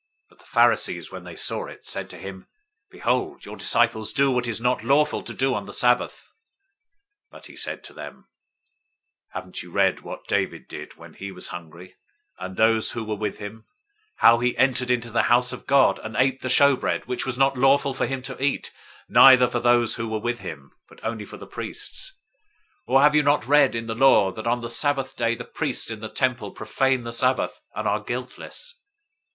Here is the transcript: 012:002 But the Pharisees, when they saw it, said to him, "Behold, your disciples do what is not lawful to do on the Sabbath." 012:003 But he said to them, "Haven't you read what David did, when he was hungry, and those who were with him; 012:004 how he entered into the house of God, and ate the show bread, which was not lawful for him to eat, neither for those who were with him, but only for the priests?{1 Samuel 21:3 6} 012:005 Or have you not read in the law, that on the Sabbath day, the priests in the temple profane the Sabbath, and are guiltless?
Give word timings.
012:002 0.29 0.29
But 0.29 0.39
the 0.39 0.45
Pharisees, 0.45 1.11
when 1.11 1.23
they 1.25 1.35
saw 1.35 1.67
it, 1.67 1.85
said 1.85 2.09
to 2.09 2.17
him, 2.17 2.47
"Behold, 2.89 3.45
your 3.45 3.55
disciples 3.55 4.11
do 4.11 4.31
what 4.31 4.47
is 4.47 4.59
not 4.59 4.83
lawful 4.83 5.21
to 5.21 5.31
do 5.31 5.53
on 5.53 5.67
the 5.67 5.73
Sabbath." 5.75 6.31
012:003 7.31 7.31
But 7.33 7.45
he 7.45 7.55
said 7.55 7.83
to 7.83 7.93
them, 7.93 8.27
"Haven't 9.33 9.61
you 9.61 9.69
read 9.71 9.99
what 10.01 10.25
David 10.27 10.67
did, 10.67 10.95
when 10.97 11.13
he 11.13 11.31
was 11.31 11.49
hungry, 11.49 11.97
and 12.39 12.57
those 12.57 12.93
who 12.93 13.03
were 13.03 13.13
with 13.15 13.37
him; 13.37 13.65
012:004 14.15 14.15
how 14.15 14.39
he 14.39 14.57
entered 14.57 14.89
into 14.89 15.11
the 15.11 15.21
house 15.21 15.53
of 15.53 15.67
God, 15.67 15.99
and 15.99 16.15
ate 16.15 16.41
the 16.41 16.49
show 16.49 16.75
bread, 16.75 17.05
which 17.05 17.27
was 17.27 17.37
not 17.37 17.55
lawful 17.55 17.93
for 17.93 18.07
him 18.07 18.23
to 18.23 18.43
eat, 18.43 18.71
neither 19.07 19.47
for 19.47 19.59
those 19.59 19.97
who 19.97 20.07
were 20.09 20.17
with 20.17 20.39
him, 20.39 20.71
but 20.89 20.99
only 21.03 21.25
for 21.25 21.37
the 21.37 21.45
priests?{1 21.45 22.15
Samuel 22.87 22.87
21:3 22.87 22.87
6} 22.87 22.87
012:005 22.87 22.87
Or 22.87 23.01
have 23.03 23.13
you 23.13 23.21
not 23.21 23.47
read 23.47 23.75
in 23.75 23.85
the 23.85 23.93
law, 23.93 24.31
that 24.31 24.47
on 24.47 24.61
the 24.61 24.69
Sabbath 24.71 25.15
day, 25.15 25.35
the 25.35 25.45
priests 25.45 25.91
in 25.91 25.99
the 25.99 26.09
temple 26.09 26.49
profane 26.49 27.03
the 27.03 27.13
Sabbath, 27.13 27.61
and 27.75 27.87
are 27.87 27.99
guiltless? 28.03 28.73